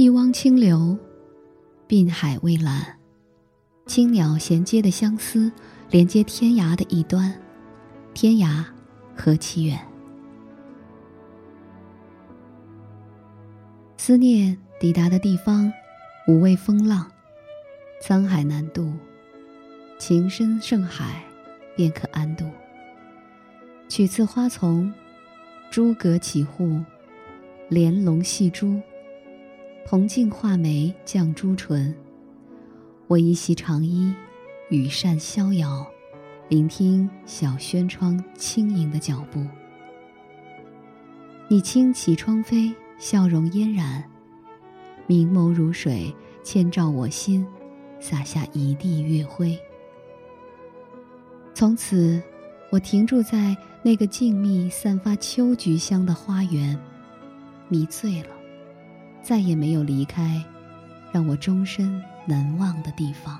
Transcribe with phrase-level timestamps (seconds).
[0.00, 0.96] 一汪清流，
[1.88, 2.96] 碧海蔚蓝，
[3.84, 5.50] 青鸟衔接的相思，
[5.90, 7.34] 连接天涯的一端，
[8.14, 8.64] 天涯
[9.16, 9.76] 何其远。
[13.96, 15.72] 思念抵达的地方，
[16.28, 17.10] 无畏风浪，
[18.00, 18.92] 沧海难渡，
[19.98, 21.24] 情深胜海，
[21.74, 22.48] 便可安度。
[23.88, 24.94] 取次花丛，
[25.72, 26.80] 诸葛起户，
[27.68, 28.80] 莲笼戏珠。
[29.90, 31.94] 铜镜画眉绛朱唇，
[33.06, 34.12] 我一袭长衣，
[34.68, 35.86] 羽扇逍遥，
[36.50, 39.42] 聆听小轩窗轻盈的脚步。
[41.48, 44.04] 你轻启窗扉，笑容嫣然，
[45.06, 47.46] 明眸如水，千照我心，
[47.98, 49.58] 洒下一地月辉。
[51.54, 52.22] 从此，
[52.70, 56.78] 我停驻在那个静谧、散发秋菊香的花园，
[57.70, 58.37] 迷醉了。
[59.28, 60.42] 再也没有离开，
[61.12, 63.38] 让我终身难忘的地方。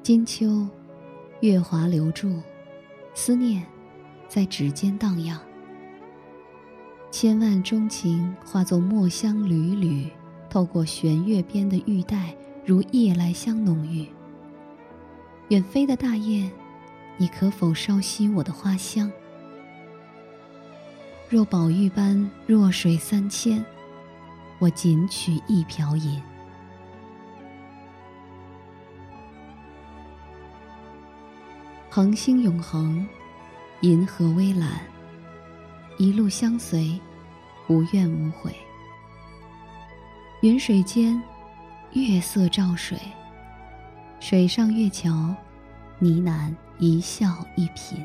[0.00, 0.64] 金秋，
[1.40, 2.40] 月华流注，
[3.14, 3.66] 思念
[4.28, 5.36] 在指尖荡漾。
[7.10, 10.08] 千万钟情化作墨香缕缕，
[10.48, 12.32] 透过弦月边的玉带，
[12.64, 14.06] 如夜来香浓郁。
[15.48, 16.48] 远飞的大雁，
[17.16, 19.10] 你可否稍吸我的花香？
[21.32, 23.64] 若宝玉般弱水三千，
[24.58, 26.20] 我仅取一瓢饮。
[31.88, 33.08] 恒星永恒，
[33.80, 34.68] 银河微澜，
[35.96, 37.00] 一路相随，
[37.66, 38.54] 无怨无悔。
[40.42, 41.18] 云水间，
[41.94, 42.98] 月色照水，
[44.20, 45.34] 水上月桥，
[45.98, 47.96] 呢喃一笑一颦，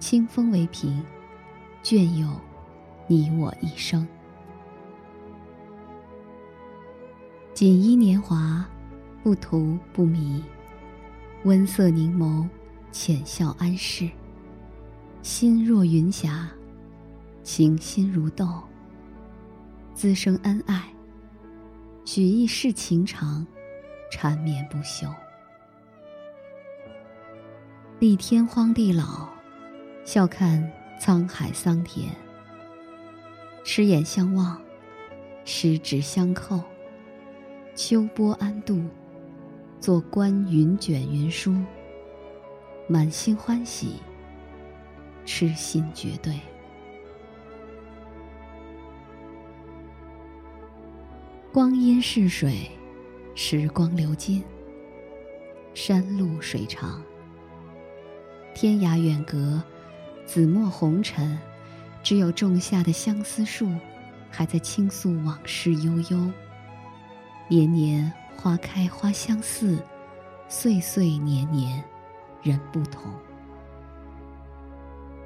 [0.00, 1.00] 清风为凭。
[1.88, 2.26] 隽有
[3.06, 4.04] 你我一生，
[7.54, 8.66] 锦衣年华，
[9.22, 10.42] 不图不迷，
[11.44, 12.44] 温色凝眸，
[12.90, 14.10] 浅笑安适。
[15.22, 16.48] 心若云霞，
[17.44, 18.60] 情心如豆，
[19.94, 20.92] 滋生恩爱，
[22.04, 23.46] 许一世情长，
[24.10, 25.06] 缠绵不休。
[28.00, 29.28] 立天荒地老，
[30.04, 30.68] 笑看。
[30.98, 32.10] 沧海桑田，
[33.62, 34.60] 痴眼相望，
[35.44, 36.62] 十指相扣，
[37.74, 38.82] 秋波安度，
[39.78, 41.54] 坐观云卷云舒，
[42.88, 44.00] 满心欢喜，
[45.24, 46.40] 痴心绝对。
[51.52, 52.70] 光阴逝水，
[53.34, 54.42] 时光流金，
[55.74, 57.02] 山路水长，
[58.54, 59.62] 天涯远隔。
[60.26, 61.38] 紫陌红尘，
[62.02, 63.70] 只有种下的相思树，
[64.28, 66.30] 还在倾诉往事悠悠。
[67.48, 69.78] 年年花开花相似，
[70.48, 71.82] 岁岁年年
[72.42, 73.10] 人不同。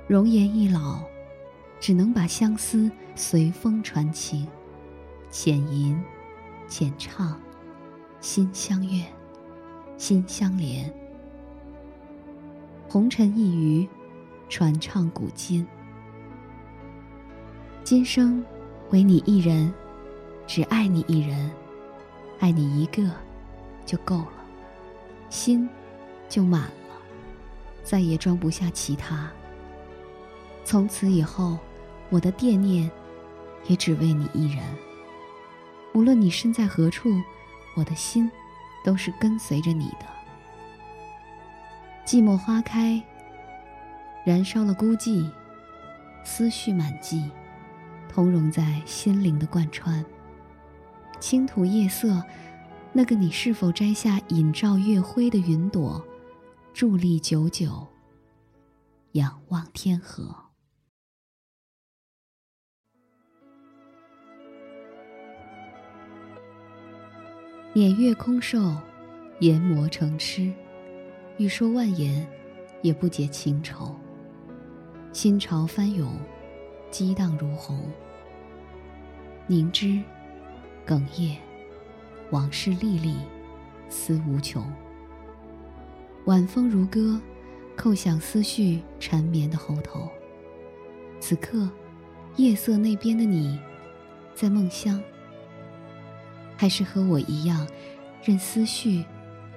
[0.07, 1.01] 容颜易老，
[1.81, 4.47] 只能把相思随风传情，
[5.31, 5.99] 浅吟，
[6.69, 7.41] 浅唱，
[8.21, 9.03] 心相悦，
[9.97, 10.93] 心相连。
[12.87, 13.89] 红尘一隅。
[14.51, 15.65] 传唱古今，
[17.85, 18.45] 今生
[18.91, 19.73] 唯你一人，
[20.45, 21.49] 只爱你一人，
[22.41, 23.09] 爱你一个
[23.87, 24.33] 就够了，
[25.31, 25.71] 心
[26.29, 26.97] 就满了，
[27.85, 29.31] 再也装不下其他。
[30.65, 31.57] 从此以后，
[32.09, 32.91] 我的惦念
[33.69, 34.65] 也只为你一人。
[35.95, 37.09] 无论你身在何处，
[37.77, 38.29] 我的心
[38.85, 40.07] 都是跟随着你的。
[42.05, 43.01] 寂寞花开。
[44.31, 45.29] 燃烧了孤寂，
[46.23, 47.29] 思绪满际，
[48.09, 50.07] 通融在心灵的贯穿。
[51.19, 52.23] 倾吐夜色，
[52.93, 56.01] 那个你是否摘下隐照月辉的云朵，
[56.73, 57.89] 伫立久久，
[59.15, 60.33] 仰望天河。
[67.73, 68.77] 捻月空瘦，
[69.41, 70.53] 研磨成痴，
[71.37, 72.25] 欲说万言，
[72.81, 74.00] 也不解情愁。
[75.13, 76.09] 心潮翻涌，
[76.89, 77.81] 激荡如虹。
[79.49, 80.01] 凝脂，
[80.87, 81.37] 哽咽，
[82.31, 83.17] 往事历历，
[83.89, 84.65] 思无穷。
[86.27, 87.21] 晚风如歌，
[87.77, 90.09] 叩响思绪缠绵的喉头。
[91.19, 91.69] 此刻，
[92.37, 93.59] 夜色那边的你，
[94.33, 95.03] 在梦乡，
[96.57, 97.67] 还是和我一样，
[98.23, 99.05] 任思绪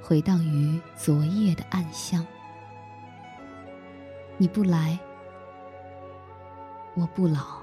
[0.01, 2.25] 回荡于昨夜的暗香？
[4.37, 4.99] 你不来。
[6.95, 7.61] 我不老。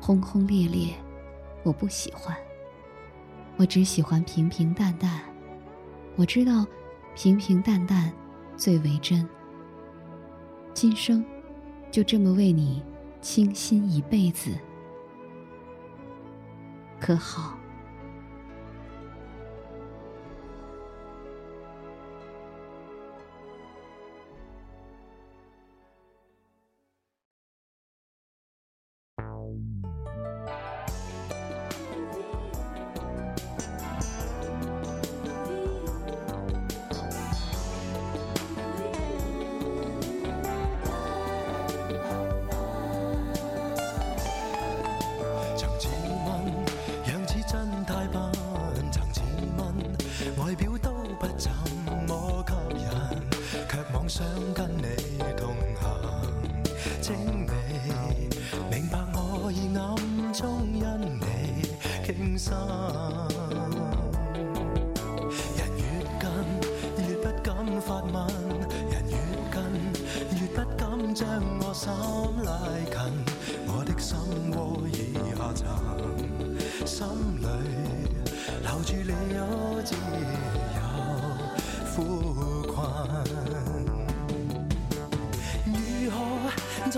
[0.00, 0.94] 轰轰烈烈，
[1.62, 2.36] 我不喜欢。
[3.56, 5.20] 我只喜欢平平淡淡。
[6.16, 6.64] 我知道，
[7.16, 8.12] 平平淡淡
[8.56, 9.28] 最为真。
[10.72, 11.24] 今生，
[11.90, 12.82] 就这么为你
[13.20, 14.52] 倾心一辈子，
[17.00, 17.57] 可好？
[54.08, 54.84] 想跟你
[55.36, 55.86] 同行，
[57.02, 57.50] 请你
[58.70, 60.80] 明白，我已暗中因
[61.20, 61.22] 你
[62.06, 62.50] 倾心。
[65.58, 65.82] 人越
[66.18, 66.24] 近
[67.06, 67.52] 越不敢
[67.82, 68.16] 发问，
[68.88, 69.14] 人越
[69.52, 69.56] 近
[70.40, 71.28] 越不敢将
[71.60, 71.92] 我心
[72.44, 72.48] 拉
[72.88, 72.96] 近。
[73.66, 74.16] 我的心
[74.56, 74.56] 窝
[74.88, 75.60] 已下沉，
[76.86, 76.96] 心
[77.42, 77.44] 里
[78.62, 79.38] 留住你有
[79.82, 80.78] 自由。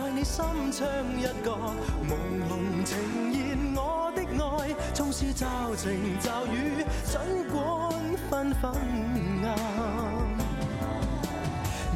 [0.00, 0.42] 在你心
[0.72, 0.88] 窗
[1.18, 1.74] 一角
[2.08, 2.16] 朦
[2.48, 2.50] 胧
[2.86, 2.96] 呈
[3.34, 3.38] 现
[3.76, 4.74] 我的爱？
[4.94, 7.20] 纵使骤晴骤雨，尽
[7.52, 7.60] 管
[8.30, 8.72] 纷纷
[9.44, 9.46] 暗，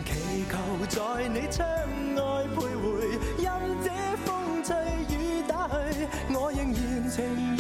[0.05, 0.53] 祈求
[0.87, 1.67] 在你窗
[2.15, 2.21] 外
[2.55, 2.85] 徘徊，
[3.39, 3.47] 任
[3.83, 3.89] 这
[4.27, 4.77] 风吹
[5.09, 7.54] 雨打去，我仍然情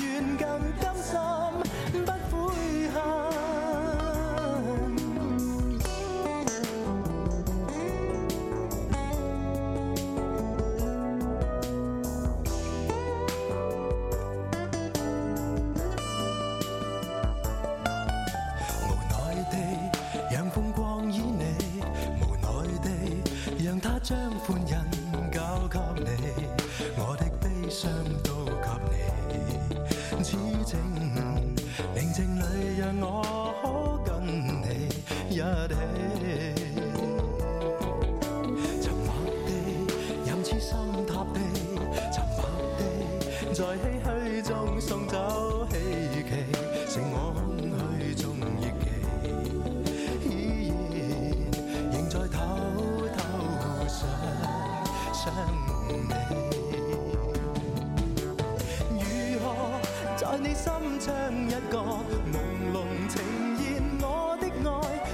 [32.79, 34.89] 让我可跟你
[35.31, 36.84] 一起。
[62.33, 62.35] 朦
[62.73, 62.77] 胧
[63.09, 63.15] 呈
[63.59, 63.63] 现？
[64.01, 64.05] 我
[64.41, 64.73] 的爱，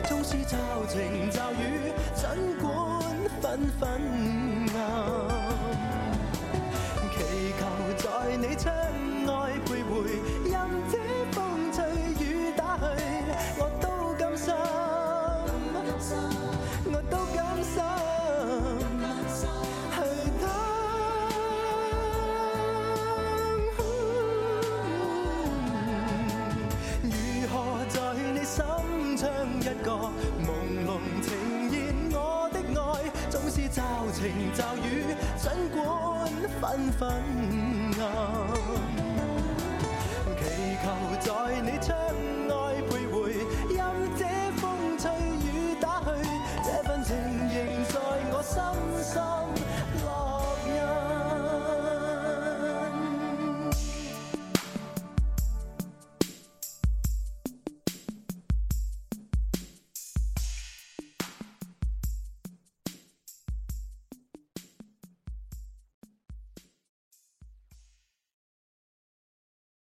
[0.08, 0.56] 纵是骤
[0.88, 2.22] 晴骤雨，尽
[2.60, 2.68] 管
[3.40, 3.44] 纷
[3.78, 3.80] 纷
[4.74, 4.78] 暗，
[7.12, 7.18] 祈
[7.58, 7.60] 求
[7.96, 8.04] 在。
[8.40, 8.72] 你窗
[36.60, 37.08] 分分
[38.00, 38.80] 暗。
[40.38, 40.86] 祈求
[41.20, 42.39] 在你窗。